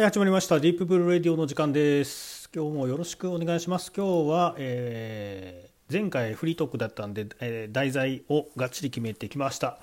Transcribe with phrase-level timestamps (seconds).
[0.00, 0.58] はい、始まりました。
[0.58, 2.48] ディープブルーレディオの時間です。
[2.54, 3.92] 今日もよろしくお願いします。
[3.94, 9.78] 今日は、えー前回フリートークだったんで、えー題材をがっちり決めてきました。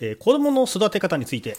[0.00, 1.58] えー子供の育て方について、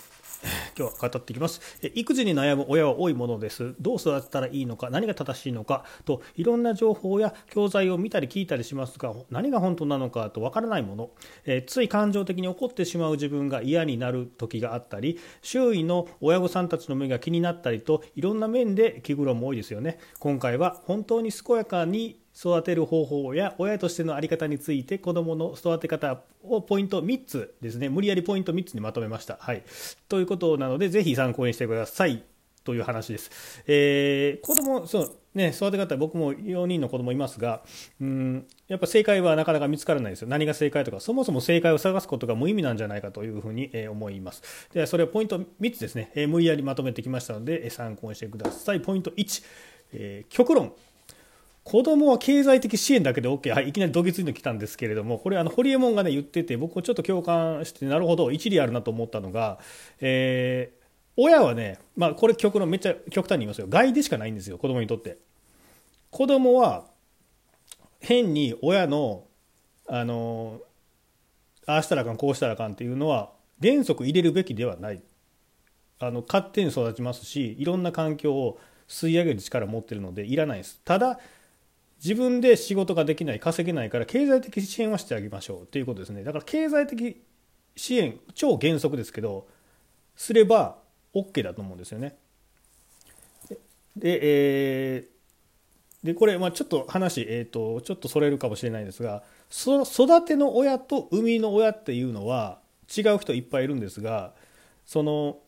[0.77, 1.61] 今日は語っていきます。
[1.93, 3.75] 育児に悩む親は多いものです。
[3.79, 11.09] どう育てたらいいのか、何が正しいのかと、いろんな情報や教材を見たり聞いたりしますが、何が本当なのかとわからないもの、
[11.45, 19.99] えつい感情的に怒ってしまう自分が嫌になる時があったり、周囲の親御さんたちの目が気になったりと、いろんな面で気苦労も多いですよね。
[20.19, 27.89] 今回は本当に健やかに育てる方法や親としての在り方について子どもの育て方をポイント3つですね。
[27.89, 29.37] 無理やりポイント3つにまとめました。
[29.41, 29.63] はい、
[30.07, 32.23] ということなのでぜひ参考にしてください。
[32.63, 33.63] という話です。
[33.67, 37.63] えー、子供そうね育て方僕も4人の子供いますが
[37.99, 40.27] うんやっぱ正解はなかなか見つからないですよ。
[40.27, 44.69] 何が正解とかそもそも正解を探すことが無意味なんじゃないかというふうにえ思います。
[44.71, 48.81] ではそれはポイント3つですね、え無理やりまとめてきましたのでえ参考にしてください。
[48.81, 49.43] ポイント1、
[49.93, 50.73] えー極論。
[51.69, 59.59] 子供は経済的支援だけで OK、はい、いきなりどぎついの来たんですけれども、これ、あの堀エモ門が、ね、言ってて、僕もちょっと共感して、なるほど、一理あるなと思ったのが、
[60.01, 60.79] えー
[61.21, 65.17] 親はね、まあ、これ、極論、めっちゃ極端に言いますよ、害でしかないんですよ、子供にとって。
[66.11, 66.85] 子供は
[67.99, 69.25] 変に親の、
[69.85, 70.61] あの
[71.65, 75.03] ああしたらあかん、こうしたらあかんっていうのは、原則入れるべきではない。
[75.99, 81.19] あの勝手に育ちますしいろんな環境を吸い上げる力を持ってるのでいらないですただ
[82.03, 86.23] 自分で仕事ができない稼げないから経済的支援はしてあげましょうということですね。
[86.23, 87.21] だから経済的
[87.75, 89.47] 支援超原則ですけど
[90.15, 90.77] すれば
[91.13, 92.17] OK だと思うんですよね。
[93.95, 95.19] でえー
[96.03, 104.33] でこれ、まあ、ちょっと話、えー、とちょっとそれるかもしれないんですがそ育ての親と生みの親っていうのは違う人いっぱいいるんですが
[104.85, 105.39] その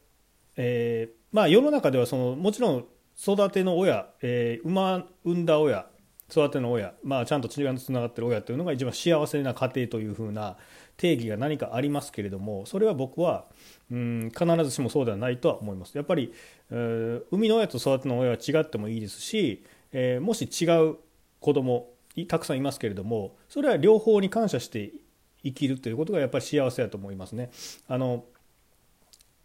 [0.58, 2.86] えーまあ、世の中ではそのもちろん
[3.18, 5.86] 育ての親、えー、馬産んだ親
[6.32, 10.56] 育ての親、まあ、ちゃんと血がつながってる親というのが一番幸せな家庭というふうな
[10.96, 13.46] 定義が何かありますけれどもそれは僕は
[13.92, 15.96] うん必ずしもそうではないとは思います。
[15.98, 16.34] やっぱり、
[16.70, 20.98] えー生みの親と育ての親は違ってもいいですし、えーもし違う
[21.40, 21.90] 子供
[22.28, 24.92] たくさんいますけれどもそれは両方に感謝して
[25.44, 27.52] 生きるということがやっぱり幸せだと思いますね。
[27.88, 28.26] あの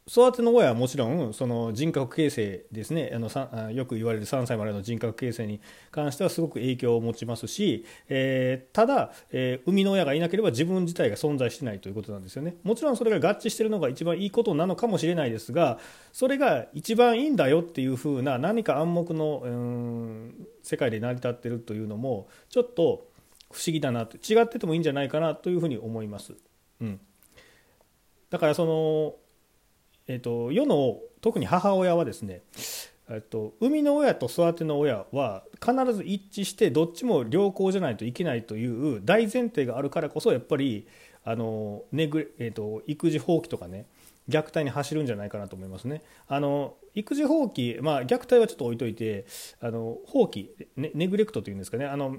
[0.08, 3.10] 育ての親はもちろんその人格形成ですね。
[3.12, 12.54] あのよく言われる3歳までの人格形成に関してはすごく影響を持ちますし、えーただ、えー生みの親がいなければ自分自体が存在してないということなんですよね。
[12.62, 15.80] もちろんそれが合致してるのが一番いいことなのかもしれないですが
[16.12, 23.08] それが一番いいんだよっていうふうな何か暗黙のうん世界で成り立ってるというのもちょっと
[23.50, 26.34] 不思議だなと違っててもいいんじゃないかなというふうに思います。
[26.80, 27.00] うん、
[28.30, 29.25] だからその
[30.08, 32.42] えー、と世の特に母親はですね、
[33.10, 38.66] えっと、生みの親と育ての親は必ず一致してどっちも良好じゃないといけないとい
[38.98, 40.86] う大前提があるからこそやっぱり
[41.24, 43.86] あの、ねぐえー、と育児放棄とかね
[44.28, 46.02] 虐待に走るんじゃないかなと思いますね。
[46.26, 49.26] あの育児放棄、まあ、虐待はちょっと置いといて
[49.60, 52.16] あの放棄ネネグレクトというんですかねあの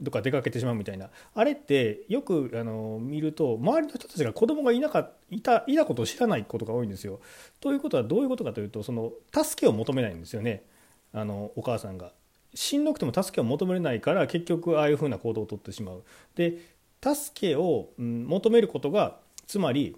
[0.00, 7.20] どか出かけてしまうみたいなあれってよくあの見ると周りの人たちが子供がいなかいたいたことを知らないことが多いんですよ。
[7.60, 10.64] ということはどういうことかというとその助けを求めないんですよね
[11.12, 12.12] あのお母さんが。
[12.52, 16.02] しんどくても助けを求めれないから結局ああいうふうな行動をとってしまう。
[16.34, 16.58] で
[17.02, 19.96] 助けを、求めることがつまり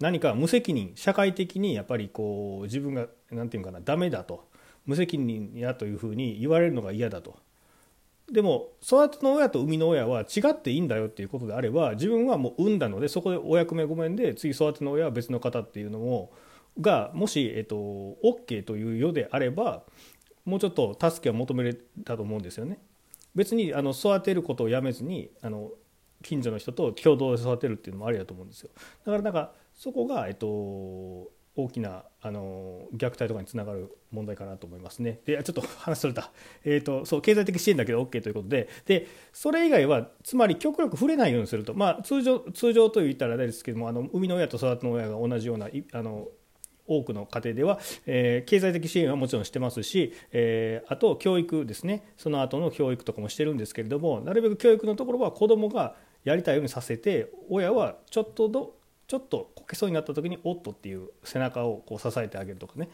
[0.00, 4.48] 何か無責任社会的にやっぱりこう自分が何て言うかなダメだと
[4.86, 7.38] 無責任やというふうに言われるのが嫌だと。
[8.32, 16.30] でも育ての親と生みの親は違っていいんだよっていうことであれば自分はもう産んだのでそこでお役目ごめんで次育ての親は別の方っていうのも
[16.80, 19.82] がもし、えっと、OK という世であれば
[20.44, 21.74] もうちょっと助けを求めれ
[22.04, 22.78] たと思うんですよね。
[23.34, 25.70] 別にあの育てることをやめずにあの
[26.22, 28.70] 近所の人と共同で育てるっていうのもありだと思うんですよ。
[29.04, 35.20] だからなんかそこが、えっと、大きなあの虐待とかにつながる問題かなと思いますね。
[35.24, 36.30] でちょっと 話それた、
[36.64, 38.68] えー、とそう経済的支援だけど OK ということで。
[38.86, 46.28] でそれ以外はつまり極力触れないようにすると、まあ、通常通常と言ったらあれですけどもあの生みの親と育ての親が同じようなあの
[46.86, 52.12] 多くの家庭では、えー経済的支援はもちろんしてますし、えーあと教育ですね。
[52.16, 55.94] その後の教育とかもしてるんですけれどもなるべく教育のところは子どもが
[56.24, 58.74] やりたいようにさせて親はちょっとど
[59.10, 62.88] ちょっとこけそうになった時に「おっと」っていう背中をこう支えてあげるとかね、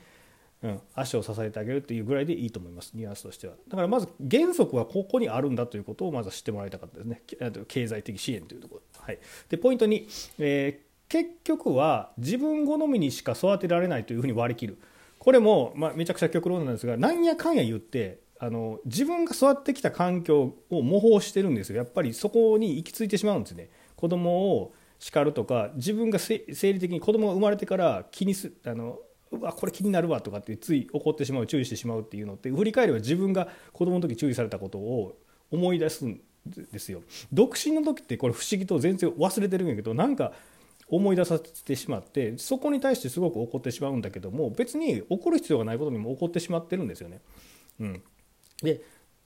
[0.63, 3.55] うん、足を支えてあげるっていうぐらいでいいと思いますニュアンスとしては。
[3.69, 7.21] だからまず原則はここにあるんだということをまず知ってもらいたかったですね。
[7.69, 9.19] 経済的支援というところ、はい、
[9.51, 14.79] でポイント2、えー結局は自分好みにしか育てられないというふうに割り切る。
[15.21, 21.77] これも、まあ、めちゃくちゃ極論なんですがなんやかんや言ってあの自分が育ってきた環境を模倣してるんですよ。
[21.77, 23.71] やっぱりそこに行き着いてしまうんですね。
[23.95, 28.99] 子供を叱るとか自分が生理的に子供が生まれてから気にすあの
[29.31, 35.19] うわこれ気になるわとかってつい怒ってしまう注意してしまうっていうのって振り返れば自分が子供の時注意されたことを
[35.51, 36.21] 思い出すん
[36.73, 37.03] ですよ
[37.33, 40.33] 独身の時ってこれ不思議と全然忘れてるんやけどなんか
[40.89, 47.21] 思い出させてしまってそこに対してすごく怒ってしまうんだけども別に怒る必要がないことにも怒ってしまってるんですよね。
[47.81, 48.03] うん、
[48.63, 48.81] で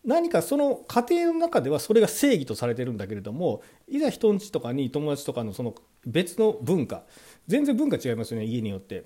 [0.05, 5.75] 何かその家庭の中ではそれが正義とされてるんだけれどもいざ人んちとかに友達とかのその
[6.06, 7.02] 別の文化
[7.47, 9.05] 全然文化違いますよね家によって。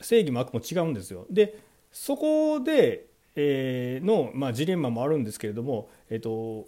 [0.00, 1.26] 正義も悪も違うんですよ。
[1.30, 1.58] で
[1.90, 6.66] そこで、えー、の、まあ、ジレンマもあるんですけれども、えっと、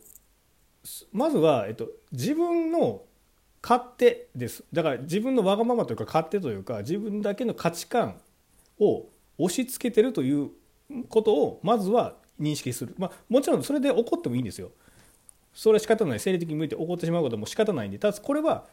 [1.12, 3.02] まずは、えっと、自分の
[3.62, 4.64] 勝手です。
[4.72, 8.20] だから自分のわがままというか勝手というか自分だけの価値観
[8.78, 9.06] を
[9.36, 10.50] 押し付けてるという
[11.08, 14.70] ことをまずは認識する、まあ、もちろんそれで怒ってもいいんですよ。
[15.52, 16.20] それは仕方ない。
[16.20, 17.98] 生理的に向いて怒ってしまうことも仕方ないんで。
[17.98, 18.66] ただこれは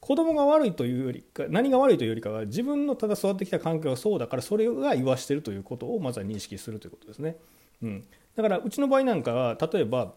[0.00, 7.36] 子供が悪いというよりか何が悪いというよりかは自分のただ育ってきた環境がそうだからそれが言わしてるということをまずは認識するということですね。
[7.82, 8.04] うん、
[8.36, 10.14] だからうちの場合なんかは例えば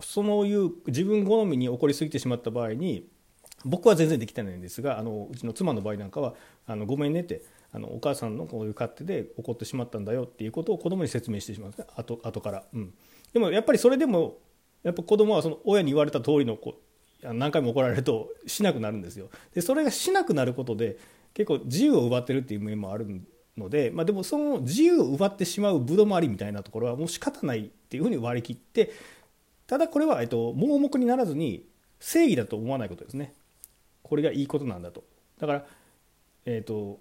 [0.00, 3.06] そういう自分好みに起こりすぎてしまった場合に
[3.64, 6.34] 僕は全然できてないんですがあのうちの妻の場合なんかは
[6.66, 7.42] あのごめんねって
[7.72, 11.68] あのお母さんのこういう勝手で怒ってしまったんだよっていうことを子供に説明してしまう。
[11.68, 12.92] んですね後後から、うん、
[13.32, 14.38] でもやっぱりそれでも
[14.82, 16.74] やっぱ子供はその親に言われた通りのこ
[17.22, 19.28] う何回も怒られるとしなくなるんですよ。
[19.54, 20.98] でそれがしなくなることで
[21.34, 23.22] 結構自由を奪ってるっていう面もある
[23.56, 28.92] ので、まあ、でもその自由を奪ってしまうぶどまりみたいなところはもう仕方ないっていうふうに割り切って
[29.66, 31.64] ただこれは、えっと、盲目にならずに
[32.00, 33.34] 正義だと思わないことですね。
[34.02, 35.04] これがいいことなんだと。
[35.38, 35.64] だから
[36.46, 36.98] えっ、と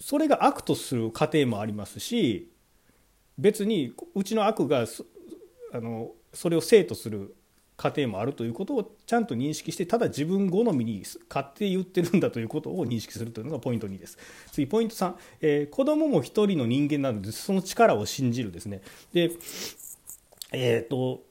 [0.00, 2.50] それが悪とする過程もありますし
[3.38, 4.86] 別にうちの悪が
[5.72, 7.34] あのそれを正とする
[7.76, 14.18] 過程もあるということをちゃんと認識してただ自分好みに勝手言ってるんだということを認識するというのがポイント2です。
[14.52, 18.82] 次ポイント3、えー、子供も一人の人間なのでその力を信じるですね。
[19.14, 19.30] で
[20.52, 21.22] えっ、ー、と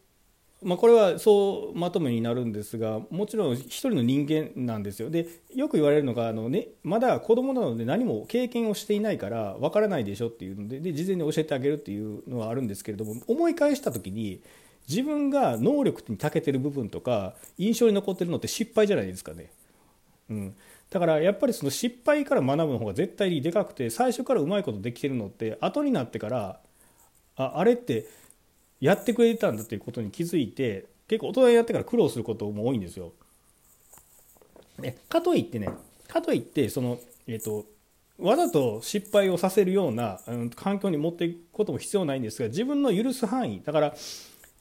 [0.61, 14.41] まあ、これはそうまとめになるんですがもちろん一人の人間なんですよでよく言われるのがあの、ね、まだ子供なので何も経験をしていないからわからないでしょっていうのでで事前に教えてあげるっていうのはあるんですけれども思い返した時に
[14.89, 19.51] 自分が能力に長けてる部分とか印象に残ってるのって失敗じゃないですかね。
[20.29, 20.55] うん、
[20.89, 26.59] だからやっぱりその失敗から学ぶの方が絶対にでかくて最初からうまいことできてるのって後になってから
[27.35, 28.07] ああれって
[28.79, 33.13] やってくれてたんだということに気づいて結構大人になってから苦労することも多いんですよ。
[34.79, 35.69] ね、かといってね
[36.07, 37.65] かといってその、えーと、
[38.17, 43.95] わざと失敗をさせるような、うん、環境に持っていくことも必要ないんですが自分の許す範囲だから、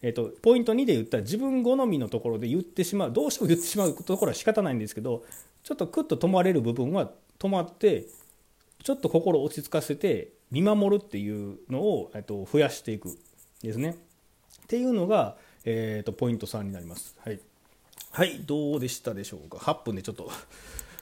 [0.02, 5.24] えーと、ポイント2で言ったら自分好みのところで言ってしまうどうしても言ってしまうところは仕方ないんですけど
[5.62, 8.06] ちょっとクッと止まれる部分は止まって
[8.82, 13.16] ちょっと心を落ち着かせて見守るっていうのを、えーと増やしていく
[13.62, 13.96] ですね。
[14.68, 15.34] っていうのが、
[15.64, 17.16] えーと、ポイント3になります。
[17.24, 17.40] はい、
[18.12, 20.30] はい、どうでしたでしょうか？8分でちょっと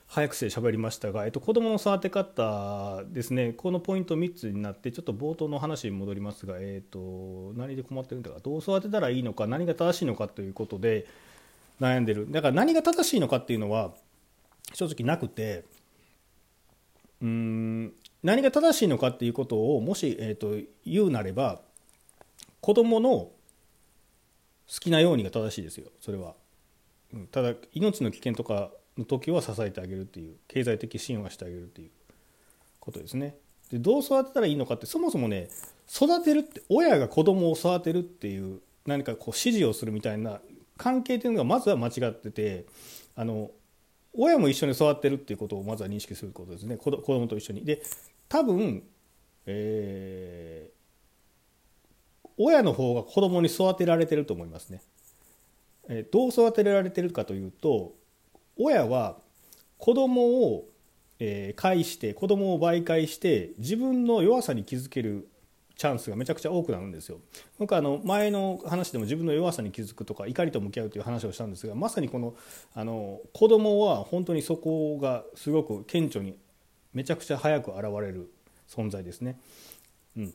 [0.06, 3.54] 早くして喋りましたが、えっと、子どもの育て方ですね。
[3.54, 11.04] このポイント3つになってちょっと冒頭の話に戻りますが、えっと、何で困ってるんだかどう育てたらいいのか何が正しいのかということで
[11.80, 12.30] 悩んでる。
[12.30, 13.90] だから何が正しいのかっていうのは
[14.74, 15.64] 正直なくて
[17.20, 17.92] うん
[18.22, 20.56] 何が正しいのかっていうことをもし、えーと、
[20.86, 21.60] 言うなれば
[22.60, 23.30] 子どもの
[24.72, 25.90] 好きなようにが正しいですよ。
[26.00, 26.34] それは、
[27.14, 30.36] うん、ただ命の危険とかの時は支えてあげるっていう。
[30.48, 31.90] 経済的支援はしてあげるっていう
[32.80, 33.36] ことですね。
[33.70, 35.48] でどう育てたらいいのかってそもそもね
[35.92, 40.40] 育てるって親が子供を育てるっていう何かこう指示をするみたいな
[40.76, 42.66] 関係っていうのがまずは間違ってて
[43.16, 43.50] あの
[44.14, 46.76] 親も一緒に育ってるっていうことをまずは認識することですね。
[46.76, 47.64] 子供と一緒に。
[47.64, 47.82] で
[48.28, 48.82] 多分、
[49.46, 50.70] え
[52.38, 54.82] 親の方が子供に育てられてると思いますね。
[55.88, 57.94] えどう育てられてるかというと
[58.58, 59.18] 親は
[59.78, 60.68] 子供を、
[61.18, 65.28] え介して子供を媒介して自分の弱さに気づける
[65.76, 67.20] チャンスがめちゃくちゃ多くなるんですよ。
[67.58, 72.34] 僕あの前の話でも自分の弱さに気づくとか怒りと向き合うという話をしたんですがまさにこの
[72.74, 76.36] あの子供は本当にそこがすごく顕著に
[76.94, 78.30] めちゃくちゃ早く現れる
[78.68, 79.38] 存在ですね。
[80.16, 80.34] うん、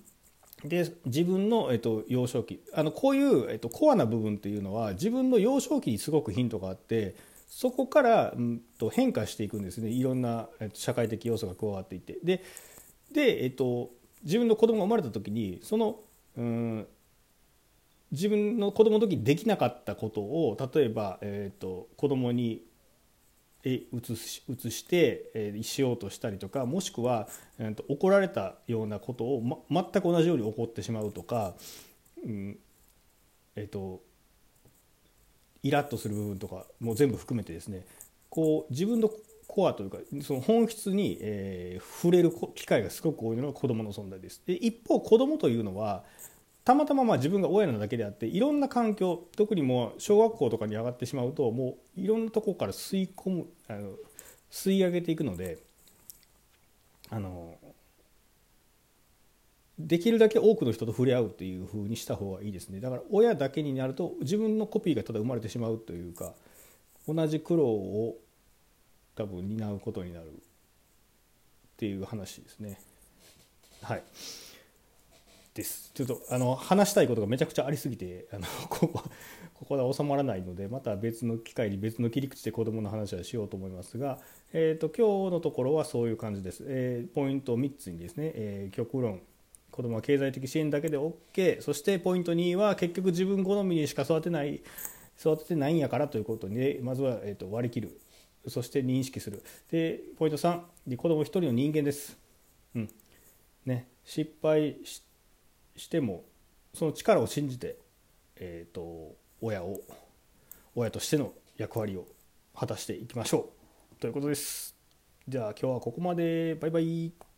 [0.66, 2.62] で自分の、えっと、幼少期。
[2.74, 7.16] あのこういう、えっと、コアな部分っていうのは自分の幼少期にすごくヒントがあって
[7.48, 9.90] そこから、うん、と変化していくんですね。
[9.90, 12.18] いろんな、えっと、社会的要素が加わっていって。
[12.24, 12.44] で
[13.12, 13.90] で、えっと、
[14.24, 16.00] 自分の子供が生まれた時にその
[16.38, 16.88] うん
[18.12, 22.62] 自分の子供の時にできなかったことを例えば、えーと、子供に
[23.64, 27.28] 移し移して、えー、しようとしたりとかもしくは、
[27.60, 31.54] えーと、怒られたようなことを、ま、全く同じように起こってしまうとか、
[32.26, 32.58] うん
[33.56, 34.02] えーと、
[35.64, 37.86] イラッとする部分とかも全部含めてですね
[38.30, 39.12] こう自分の
[39.48, 44.42] コアというかその本質に、えー、触れる機会がすごく多いのが子どもの存在です。
[44.46, 46.04] で一方子どもというのは
[46.64, 53.94] たまたままあ自分が親なだけであっていろんな環境特にもう小学校とかに上がってしまうともういろんなとこから吸い込むあの
[54.52, 55.58] 吸い上げていくので
[57.10, 57.56] あの
[59.80, 66.34] できるだけ多くの人と触れ合うというふうにした方がいいですねだから親だけになると自分のコピーがただ生まれてしまうというか
[67.08, 68.18] 同じ苦労を
[69.16, 70.30] 多分担うことになるっ
[71.78, 72.80] ていう話ですね
[73.82, 74.04] はい。
[75.54, 75.92] です。
[75.94, 79.04] ちょっとあの話したいことがめちゃくちゃありすぎてあの ここ
[79.54, 84.20] ここで収まらないのでまた別の機会に別の切り口で子どもの話はしようと思いますが、
[84.54, 86.64] えーと、今日のところはそういう感じです。
[86.68, 89.22] えー、ポイント3つにですね、えー、極論。
[89.72, 94.62] 子どもは経済的支援だけで OK そしてポイント2は結局自分好みにしか育てない
[95.18, 97.98] 育ててないんやからということでまずは、えーと、割り切る。
[98.48, 99.44] そして認識する。
[99.72, 100.60] でポイント3
[100.98, 102.18] 子ども一人の人間です。
[102.76, 102.90] うん。
[103.66, 105.04] ね、失敗し
[105.82, 106.24] しても
[106.76, 107.78] その力を信じて、
[108.36, 109.82] えーと、親を
[110.76, 112.06] 親としての役割を
[112.56, 113.50] 果たしていきましょ
[113.98, 114.76] うということです。
[115.28, 117.31] じゃあ今日はここまでバイバイ。